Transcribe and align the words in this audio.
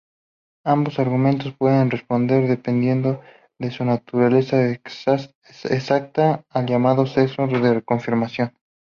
Ambos 0.65 0.97
argumentos 0.97 1.53
pueden 1.55 1.91
responder, 1.91 2.47
dependiendo 2.47 3.21
de 3.59 3.69
su 3.69 3.85
naturaleza 3.85 4.67
exacta, 4.71 6.43
al 6.49 6.65
llamado 6.65 7.05
sesgo 7.05 7.45
de 7.47 7.83
confirmación. 7.83 8.51